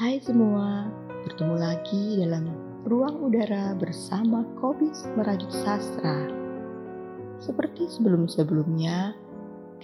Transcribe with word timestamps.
Hai 0.00 0.16
semua, 0.24 0.88
bertemu 1.28 1.56
lagi 1.60 2.16
dalam 2.24 2.48
ruang 2.88 3.20
udara 3.20 3.76
bersama 3.76 4.48
Kobis 4.56 5.04
Merajut 5.12 5.52
Sastra. 5.52 6.24
Seperti 7.36 7.84
sebelum-sebelumnya, 7.84 9.12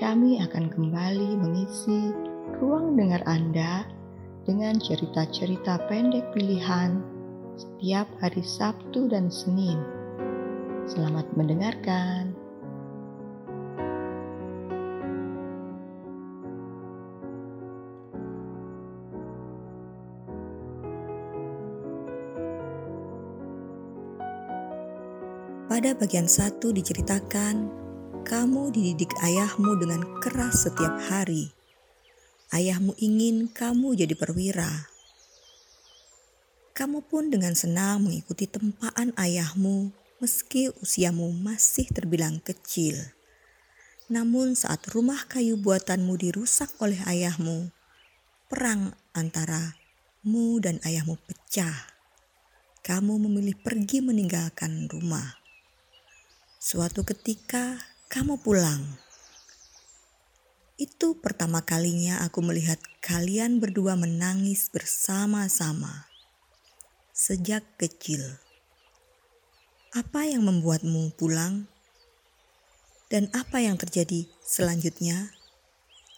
kami 0.01 0.41
akan 0.41 0.73
kembali 0.73 1.37
mengisi 1.37 2.17
ruang 2.57 2.97
dengar 2.97 3.21
Anda 3.29 3.85
dengan 4.49 4.81
cerita-cerita 4.81 5.85
pendek 5.85 6.33
pilihan 6.33 6.97
setiap 7.61 8.09
hari 8.17 8.41
Sabtu 8.41 9.13
dan 9.13 9.29
Senin. 9.29 9.77
Selamat 10.89 11.29
mendengarkan. 11.37 12.33
Pada 25.77 25.93
bagian 25.93 26.25
satu 26.25 26.73
diceritakan, 26.73 27.69
kamu 28.25 28.73
dididik 28.73 29.13
ayahmu 29.21 29.77
dengan 29.77 30.09
keras 30.25 30.65
setiap 30.65 30.97
hari. 31.05 31.53
Ayahmu 32.49 32.97
ingin 32.97 33.53
kamu 33.53 33.93
jadi 33.93 34.17
perwira. 34.17 34.89
Kamu 36.73 37.05
pun 37.05 37.29
dengan 37.29 37.53
senang 37.53 38.09
mengikuti 38.09 38.49
tempaan 38.49 39.13
ayahmu 39.21 39.93
meski 40.17 40.73
usiamu 40.81 41.29
masih 41.37 41.85
terbilang 41.93 42.41
kecil. 42.41 42.97
Namun 44.09 44.57
saat 44.57 44.81
rumah 44.97 45.29
kayu 45.29 45.61
buatanmu 45.61 46.17
dirusak 46.17 46.73
oleh 46.81 47.05
ayahmu, 47.05 47.69
perang 48.49 48.97
antara 49.13 49.77
mu 50.25 50.57
dan 50.57 50.81
ayahmu 50.89 51.21
pecah. 51.29 51.93
Kamu 52.81 53.21
memilih 53.29 53.61
pergi 53.61 54.01
meninggalkan 54.01 54.89
rumah. 54.89 55.45
Suatu 56.67 57.07
ketika 57.07 57.79
kamu 58.11 58.43
pulang. 58.43 58.99
Itu 60.75 61.15
pertama 61.15 61.63
kalinya 61.63 62.19
aku 62.27 62.43
melihat 62.43 62.83
kalian 62.99 63.63
berdua 63.63 63.95
menangis 63.95 64.67
bersama-sama. 64.75 66.11
Sejak 67.15 67.63
kecil. 67.79 68.43
Apa 69.95 70.27
yang 70.27 70.43
membuatmu 70.43 71.15
pulang? 71.15 71.71
Dan 73.15 73.31
apa 73.31 73.63
yang 73.63 73.79
terjadi 73.79 74.27
selanjutnya? 74.43 75.31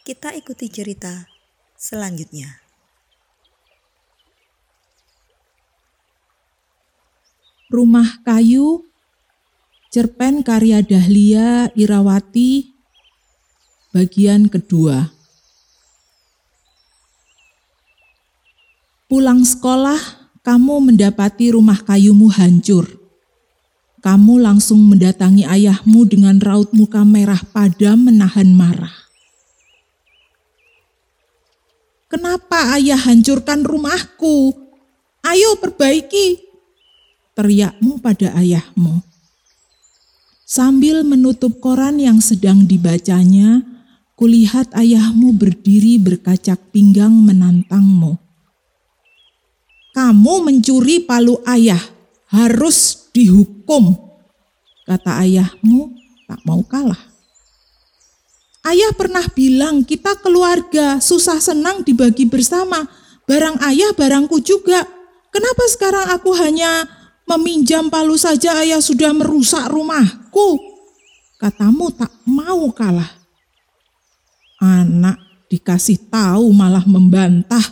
Kita 0.08 0.32
ikuti 0.32 0.72
cerita 0.72 1.28
selanjutnya. 1.76 2.64
Rumah 7.69 8.24
kayu 8.24 8.88
Cerpen 9.89 10.44
karya 10.44 10.84
Dahlia 10.84 11.72
Irawati 11.72 12.77
bagian 13.89 14.53
kedua. 14.53 15.08
Pulang 19.09 19.48
sekolah, 19.48 19.97
kamu 20.44 20.92
mendapati 20.92 21.56
rumah 21.56 21.81
kayumu 21.81 22.28
hancur. 22.28 22.84
Kamu 24.05 24.36
langsung 24.36 24.84
mendatangi 24.84 25.48
ayahmu 25.48 26.05
dengan 26.05 26.36
raut 26.36 26.69
muka 26.77 27.00
merah 27.09 27.41
padam 27.48 28.12
menahan 28.12 28.53
marah. 28.53 28.92
Kenapa 32.12 32.77
ayah 32.77 33.00
hancurkan 33.00 33.65
rumahku? 33.65 34.53
Ayo 35.25 35.56
perbaiki, 35.56 36.44
teriakmu 37.32 38.04
pada 38.04 38.37
ayahmu. 38.37 39.07
Sambil 40.48 41.04
menutup 41.04 41.60
koran 41.60 42.00
yang 42.00 42.25
sedang 42.25 42.64
dibacanya, 42.64 43.60
kulihat 44.16 44.72
ayahmu 44.72 45.36
berdiri 45.36 46.00
berkacak 46.00 46.56
pinggang 46.72 47.12
menantangmu. 47.12 48.16
Kamu 49.92 50.34
mencuri 50.48 51.04
palu 51.04 51.36
ayah, 51.44 51.84
harus 52.32 53.12
dihukum, 53.12 53.92
kata 54.88 55.20
ayahmu 55.20 55.92
tak 56.25 56.41
mau 56.48 56.65
kalah. 56.65 57.12
Ayah 58.65 58.97
pernah 58.97 59.28
bilang 59.28 59.84
kita 59.84 60.16
keluarga, 60.16 60.97
susah 60.97 61.44
senang 61.44 61.84
dibagi 61.84 62.25
bersama. 62.25 62.88
Barang 63.28 63.60
ayah, 63.69 63.92
barangku 63.92 64.41
juga. 64.41 64.80
Kenapa 65.28 65.69
sekarang 65.69 66.09
aku 66.09 66.32
hanya 66.41 66.88
Meminjam 67.28 67.92
palu 67.92 68.16
saja 68.16 68.56
ayah 68.65 68.80
sudah 68.80 69.12
merusak 69.12 69.69
rumahku. 70.28 70.77
Katamu 71.39 71.94
tak 71.94 72.12
mau 72.27 72.69
kalah. 72.75 73.09
Anak 74.59 75.16
dikasih 75.47 76.11
tahu 76.11 76.50
malah 76.53 76.83
membantah. 76.84 77.62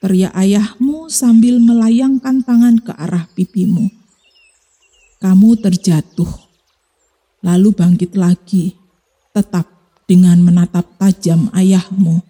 Teriak 0.00 0.32
ayahmu 0.36 1.08
sambil 1.08 1.60
melayangkan 1.60 2.44
tangan 2.44 2.76
ke 2.80 2.92
arah 2.92 3.28
pipimu. 3.32 3.88
Kamu 5.20 5.56
terjatuh, 5.56 6.28
lalu 7.40 7.72
bangkit 7.72 8.12
lagi, 8.12 8.76
tetap 9.32 9.64
dengan 10.04 10.36
menatap 10.44 10.84
tajam 11.00 11.48
ayahmu. 11.56 12.20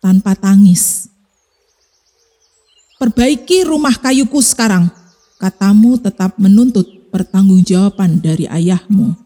Tanpa 0.00 0.32
tangis, 0.32 1.12
Perbaiki 2.96 3.62
rumah 3.62 3.94
kayuku 3.94 4.42
sekarang. 4.42 4.90
Katamu 5.38 6.02
tetap 6.02 6.34
menuntut 6.34 6.97
pertanggungjawaban 7.08 8.20
dari 8.22 8.46
ayahmu. 8.46 9.16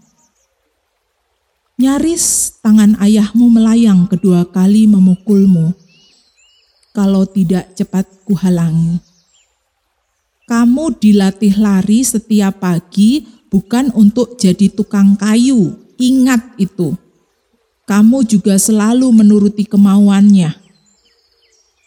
Nyaris 1.76 2.56
tangan 2.62 2.94
ayahmu 3.02 3.50
melayang 3.50 4.06
kedua 4.06 4.46
kali 4.46 4.86
memukulmu. 4.86 5.74
Kalau 6.92 7.24
tidak 7.24 7.72
cepat 7.74 8.04
kuhalangi. 8.28 9.00
Kamu 10.46 11.00
dilatih 11.00 11.56
lari 11.56 12.04
setiap 12.04 12.60
pagi 12.60 13.24
bukan 13.48 13.88
untuk 13.96 14.36
jadi 14.36 14.68
tukang 14.68 15.16
kayu. 15.16 15.74
Ingat 15.96 16.60
itu. 16.60 16.92
Kamu 17.88 18.22
juga 18.28 18.60
selalu 18.60 19.08
menuruti 19.10 19.64
kemauannya 19.64 20.62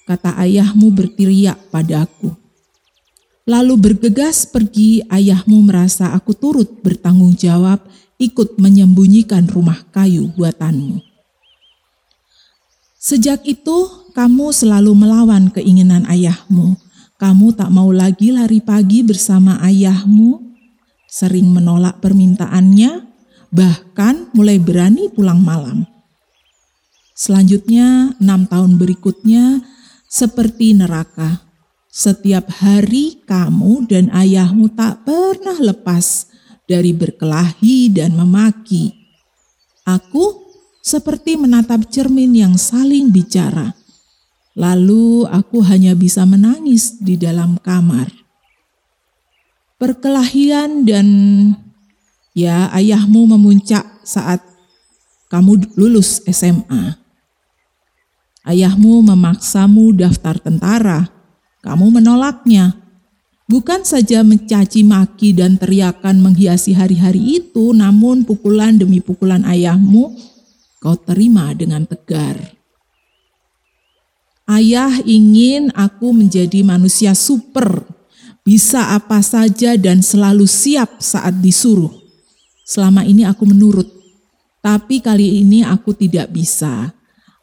kata 0.06 0.38
ayahmu 0.38 0.94
berteriak 0.94 1.58
padaku. 1.74 2.45
Lalu 3.46 3.78
bergegas 3.78 4.50
pergi, 4.50 5.06
ayahmu 5.06 5.70
merasa 5.70 6.18
aku 6.18 6.34
turut 6.34 6.82
bertanggung 6.82 7.38
jawab 7.38 7.78
ikut 8.18 8.58
menyembunyikan 8.58 9.46
rumah 9.46 9.86
kayu 9.94 10.34
buatanmu. 10.34 10.98
Sejak 12.98 13.46
itu, 13.46 14.10
kamu 14.18 14.50
selalu 14.50 14.98
melawan 14.98 15.54
keinginan 15.54 16.10
ayahmu. 16.10 16.74
Kamu 17.22 17.54
tak 17.54 17.70
mau 17.70 17.94
lagi 17.94 18.34
lari 18.34 18.66
pagi 18.66 19.06
bersama 19.06 19.62
ayahmu, 19.62 20.42
sering 21.06 21.46
menolak 21.46 22.02
permintaannya, 22.02 23.06
bahkan 23.54 24.26
mulai 24.34 24.58
berani 24.58 25.06
pulang 25.14 25.38
malam. 25.38 25.86
Selanjutnya, 27.14 28.18
enam 28.18 28.50
tahun 28.50 28.82
berikutnya, 28.82 29.62
seperti 30.10 30.74
neraka. 30.74 31.45
Setiap 31.96 32.52
hari 32.60 33.24
kamu 33.24 33.88
dan 33.88 34.12
ayahmu 34.12 34.68
tak 34.76 35.08
pernah 35.08 35.56
lepas 35.64 36.28
dari 36.68 36.92
berkelahi 36.92 37.88
dan 37.88 38.20
memaki. 38.20 38.92
Aku 39.88 40.44
seperti 40.84 41.40
menatap 41.40 41.88
cermin 41.88 42.36
yang 42.36 42.60
saling 42.60 43.16
bicara. 43.16 43.72
Lalu 44.60 45.24
aku 45.24 45.64
hanya 45.64 45.96
bisa 45.96 46.28
menangis 46.28 47.00
di 47.00 47.16
dalam 47.16 47.56
kamar. 47.64 48.12
Perkelahian 49.80 50.84
dan 50.84 51.08
ya 52.36 52.76
ayahmu 52.76 53.24
memuncak 53.40 53.88
saat 54.04 54.44
kamu 55.32 55.80
lulus 55.80 56.20
SMA. 56.28 57.00
Ayahmu 58.44 59.00
memaksamu 59.00 59.96
daftar 59.96 60.44
tentara, 60.44 61.15
kamu 61.66 61.98
menolaknya. 61.98 62.78
Bukan 63.50 63.82
saja 63.82 64.22
mencaci 64.22 64.86
maki 64.86 65.34
dan 65.34 65.58
teriakan 65.58 66.22
menghiasi 66.22 66.78
hari-hari 66.78 67.42
itu, 67.42 67.74
namun 67.74 68.26
pukulan 68.26 68.78
demi 68.78 69.02
pukulan 69.02 69.42
ayahmu 69.46 70.14
kau 70.82 70.98
terima 70.98 71.54
dengan 71.58 71.86
tegar. 71.86 72.38
Ayah 74.46 75.02
ingin 75.06 75.74
aku 75.74 76.14
menjadi 76.14 76.62
manusia 76.62 77.18
super, 77.18 77.86
bisa 78.46 78.94
apa 78.94 79.22
saja 79.26 79.74
dan 79.78 80.06
selalu 80.06 80.46
siap 80.46 81.02
saat 81.02 81.38
disuruh. 81.42 81.90
Selama 82.66 83.06
ini 83.06 83.26
aku 83.26 83.46
menurut, 83.46 83.90
tapi 84.62 85.02
kali 85.06 85.46
ini 85.46 85.62
aku 85.62 85.94
tidak 85.94 86.34
bisa. 86.34 86.95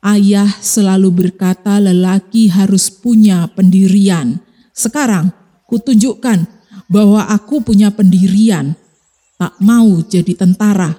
Ayah 0.03 0.51
selalu 0.59 1.15
berkata 1.15 1.79
lelaki 1.79 2.51
harus 2.51 2.91
punya 2.91 3.47
pendirian. 3.55 4.43
Sekarang 4.75 5.31
kutunjukkan 5.71 6.43
bahwa 6.91 7.23
aku 7.31 7.63
punya 7.63 7.95
pendirian. 7.95 8.75
Tak 9.39 9.63
mau 9.63 10.03
jadi 10.03 10.35
tentara. 10.35 10.99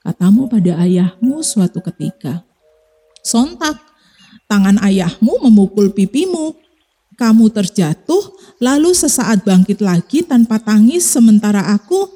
Katamu 0.00 0.48
pada 0.48 0.80
ayahmu 0.80 1.44
suatu 1.44 1.84
ketika. 1.84 2.40
Sontak, 3.20 3.76
tangan 4.48 4.80
ayahmu 4.80 5.44
memukul 5.44 5.92
pipimu. 5.92 6.56
Kamu 7.20 7.52
terjatuh, 7.52 8.32
lalu 8.56 8.96
sesaat 8.96 9.44
bangkit 9.44 9.84
lagi 9.84 10.24
tanpa 10.24 10.56
tangis 10.56 11.04
sementara 11.04 11.68
aku 11.76 12.08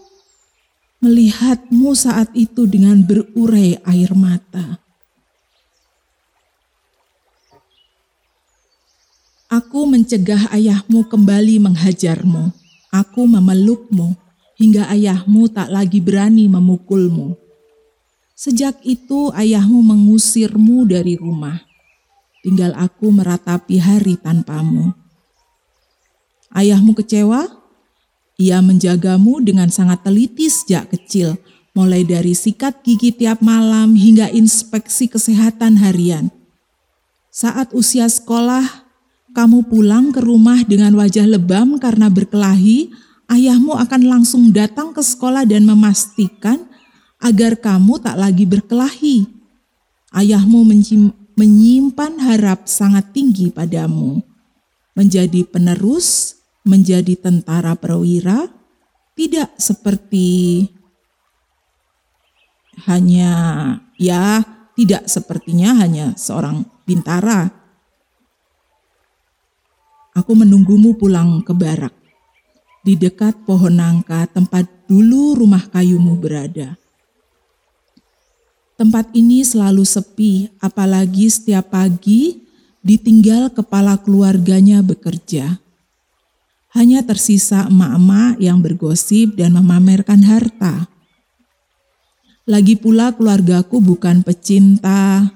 melihatmu 1.04 1.92
saat 1.92 2.32
itu 2.32 2.64
dengan 2.64 3.04
berurai 3.04 3.76
air 3.84 4.16
mata. 4.16 4.83
Aku 9.54 9.86
mencegah 9.86 10.50
ayahmu 10.50 11.06
kembali 11.06 11.62
menghajarmu. 11.62 12.50
Aku 12.90 13.22
memelukmu 13.22 14.18
hingga 14.58 14.90
ayahmu 14.90 15.46
tak 15.46 15.70
lagi 15.70 16.02
berani 16.02 16.50
memukulmu. 16.50 17.38
Sejak 18.34 18.82
itu 18.82 19.30
ayahmu 19.30 19.78
mengusirmu 19.78 20.90
dari 20.90 21.14
rumah. 21.14 21.62
Tinggal 22.42 22.74
aku 22.74 23.14
meratapi 23.14 23.78
hari 23.78 24.18
tanpamu. 24.18 24.90
Ayahmu 26.50 26.90
kecewa? 26.98 27.46
Ia 28.42 28.58
menjagamu 28.58 29.38
dengan 29.38 29.70
sangat 29.70 30.02
teliti 30.02 30.50
sejak 30.50 30.90
kecil, 30.90 31.38
mulai 31.78 32.02
dari 32.02 32.34
sikat 32.34 32.82
gigi 32.82 33.14
tiap 33.14 33.38
malam 33.38 33.94
hingga 33.94 34.34
inspeksi 34.34 35.06
kesehatan 35.06 35.78
harian. 35.78 36.34
Saat 37.30 37.70
usia 37.70 38.10
sekolah, 38.10 38.83
kamu 39.34 39.66
pulang 39.66 40.14
ke 40.14 40.22
rumah 40.22 40.62
dengan 40.62 40.94
wajah 40.94 41.26
lebam 41.26 41.76
karena 41.82 42.06
berkelahi, 42.06 42.94
ayahmu 43.26 43.74
akan 43.74 44.02
langsung 44.06 44.54
datang 44.54 44.94
ke 44.94 45.02
sekolah 45.02 45.42
dan 45.42 45.66
memastikan 45.66 46.62
agar 47.18 47.58
kamu 47.58 47.98
tak 47.98 48.14
lagi 48.14 48.46
berkelahi. 48.46 49.26
Ayahmu 50.14 50.62
menyimpan 51.34 52.22
harap 52.22 52.70
sangat 52.70 53.10
tinggi 53.10 53.50
padamu. 53.50 54.22
Menjadi 54.94 55.42
penerus, 55.42 56.38
menjadi 56.62 57.18
tentara 57.18 57.74
perwira, 57.74 58.46
tidak 59.18 59.50
seperti 59.58 60.70
hanya 62.86 63.30
ya 63.98 64.42
tidak 64.74 65.06
sepertinya 65.06 65.74
hanya 65.82 66.14
seorang 66.18 66.66
bintara 66.82 67.63
Aku 70.14 70.38
menunggumu 70.38 70.94
pulang 70.94 71.42
ke 71.42 71.50
barak. 71.50 71.90
Di 72.86 72.94
dekat 72.94 73.42
pohon 73.42 73.74
nangka 73.74 74.30
tempat 74.30 74.62
dulu 74.86 75.34
rumah 75.34 75.66
kayumu 75.66 76.14
berada. 76.14 76.78
Tempat 78.78 79.10
ini 79.14 79.42
selalu 79.42 79.82
sepi, 79.82 80.54
apalagi 80.62 81.26
setiap 81.26 81.74
pagi 81.74 82.46
ditinggal 82.82 83.50
kepala 83.50 83.98
keluarganya 83.98 84.86
bekerja. 84.86 85.58
Hanya 86.74 87.02
tersisa 87.02 87.66
emak-emak 87.66 88.38
yang 88.38 88.62
bergosip 88.62 89.34
dan 89.34 89.54
memamerkan 89.58 90.22
harta. 90.26 90.86
Lagi 92.46 92.78
pula 92.78 93.10
keluargaku 93.10 93.82
bukan 93.82 94.22
pecinta, 94.22 95.32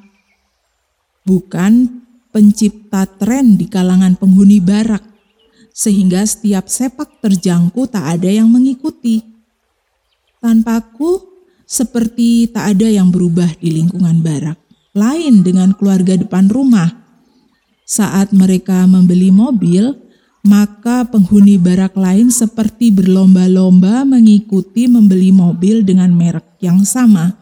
bukan 1.26 2.04
pencipta 2.38 3.02
tren 3.18 3.58
di 3.58 3.66
kalangan 3.66 4.14
penghuni 4.14 4.62
barak, 4.62 5.02
sehingga 5.74 6.22
setiap 6.22 6.70
sepak 6.70 7.18
terjangku 7.18 7.90
tak 7.90 8.06
ada 8.06 8.30
yang 8.30 8.46
mengikuti. 8.46 9.26
Tanpaku, 10.38 11.18
seperti 11.66 12.46
tak 12.46 12.78
ada 12.78 12.86
yang 12.86 13.10
berubah 13.10 13.58
di 13.58 13.74
lingkungan 13.74 14.22
barak. 14.22 14.54
Lain 14.94 15.42
dengan 15.42 15.74
keluarga 15.74 16.14
depan 16.14 16.46
rumah. 16.46 16.94
Saat 17.82 18.30
mereka 18.30 18.86
membeli 18.86 19.34
mobil, 19.34 19.98
maka 20.46 21.02
penghuni 21.10 21.58
barak 21.58 21.98
lain 21.98 22.30
seperti 22.30 22.94
berlomba-lomba 22.94 24.06
mengikuti 24.06 24.86
membeli 24.86 25.34
mobil 25.34 25.82
dengan 25.82 26.14
merek 26.14 26.46
yang 26.62 26.86
sama. 26.86 27.34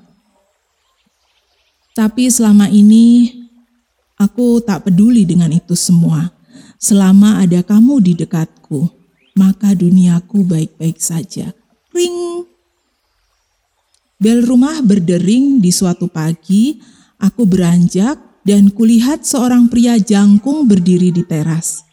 Tapi 1.93 2.33
selama 2.33 2.73
ini 2.73 3.29
Aku 4.17 4.65
tak 4.65 4.89
peduli 4.89 5.29
dengan 5.29 5.53
itu 5.53 5.77
semua. 5.77 6.33
Selama 6.81 7.45
ada 7.45 7.61
kamu 7.61 8.01
di 8.01 8.13
dekatku, 8.17 8.89
maka 9.37 9.77
duniaku 9.77 10.45
baik-baik 10.49 10.97
saja. 10.97 11.53
Ring. 11.93 12.49
Bel 14.17 14.41
rumah 14.49 14.81
berdering 14.81 15.61
di 15.61 15.69
suatu 15.69 16.09
pagi, 16.09 16.81
aku 17.21 17.45
beranjak 17.45 18.41
dan 18.49 18.73
kulihat 18.73 19.29
seorang 19.29 19.69
pria 19.69 20.01
jangkung 20.01 20.65
berdiri 20.65 21.13
di 21.13 21.21
teras. 21.21 21.85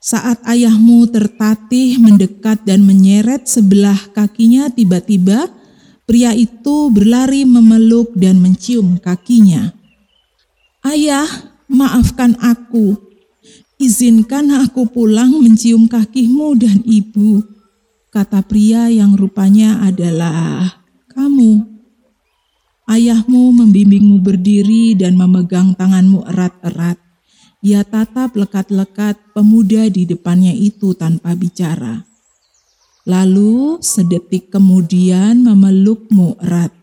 Saat 0.00 0.44
ayahmu 0.44 1.08
tertatih 1.08 1.96
mendekat 2.00 2.64
dan 2.68 2.84
menyeret 2.84 3.48
sebelah 3.48 3.96
kakinya 4.12 4.68
tiba-tiba, 4.68 5.48
pria 6.04 6.36
itu 6.36 6.92
berlari 6.92 7.48
memeluk 7.48 8.12
dan 8.16 8.40
mencium 8.40 9.00
kakinya. 9.00 9.79
Ayah, 10.80 11.28
maafkan 11.68 12.40
aku. 12.40 12.96
Izinkan 13.76 14.48
aku 14.64 14.88
pulang 14.88 15.28
mencium 15.36 15.84
kakimu 15.84 16.56
dan 16.56 16.80
ibu, 16.88 17.44
kata 18.08 18.40
pria 18.40 18.88
yang 18.88 19.12
rupanya 19.12 19.84
adalah 19.84 20.80
kamu. 21.12 21.68
Ayahmu 22.88 23.60
membimbingmu 23.60 24.24
berdiri 24.24 24.96
dan 24.96 25.20
memegang 25.20 25.76
tanganmu 25.76 26.24
erat-erat. 26.32 26.96
Ia 27.60 27.84
tatap 27.84 28.40
lekat-lekat 28.40 29.20
pemuda 29.36 29.84
di 29.92 30.08
depannya 30.08 30.56
itu 30.56 30.96
tanpa 30.96 31.36
bicara. 31.36 32.08
Lalu 33.04 33.84
sedetik 33.84 34.48
kemudian 34.48 35.44
memelukmu 35.44 36.40
erat. 36.40 36.79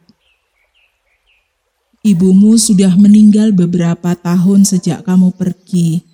Ibumu 2.07 2.55
sudah 2.55 2.95
meninggal 2.95 3.51
beberapa 3.51 4.15
tahun 4.15 4.63
sejak 4.63 5.03
kamu 5.03 5.35
pergi. 5.35 6.07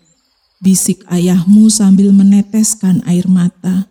Bisik 0.58 1.06
ayahmu 1.06 1.70
sambil 1.70 2.10
meneteskan 2.10 3.06
air 3.06 3.30
mata. 3.30 3.86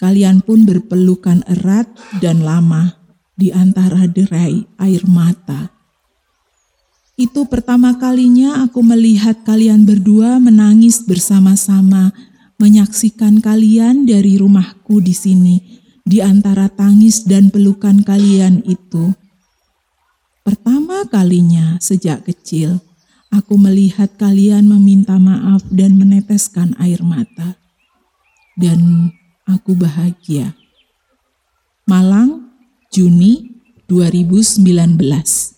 Kalian 0.00 0.40
pun 0.40 0.64
berpelukan 0.64 1.44
erat 1.44 1.92
dan 2.24 2.40
lama 2.40 2.96
di 3.36 3.52
antara 3.52 4.08
derai 4.08 4.64
air 4.80 5.04
mata. 5.04 5.76
Itu 7.20 7.52
pertama 7.52 8.00
kalinya 8.00 8.64
aku 8.64 8.80
melihat 8.80 9.44
kalian 9.44 9.84
berdua 9.84 10.40
menangis 10.40 11.04
bersama-sama, 11.04 12.16
menyaksikan 12.56 13.44
kalian 13.44 14.08
dari 14.08 14.40
rumahku 14.40 15.04
di 15.04 15.12
sini, 15.12 15.84
di 16.00 16.24
antara 16.24 16.72
tangis 16.72 17.28
dan 17.28 17.52
pelukan 17.52 18.00
kalian 18.00 18.64
itu. 18.64 19.12
Pertama 20.44 21.08
kalinya 21.08 21.80
sejak 21.80 22.28
kecil, 22.28 22.84
aku 23.32 23.56
melihat 23.56 24.12
kalian 24.20 24.68
meminta 24.68 25.16
maaf 25.16 25.64
dan 25.72 25.96
meneteskan 25.96 26.76
air 26.76 27.00
mata. 27.00 27.56
Dan 28.52 29.08
aku 29.48 29.72
bahagia. 29.72 30.52
Malang, 31.88 32.52
Juni 32.92 33.56
2019. 33.88 35.54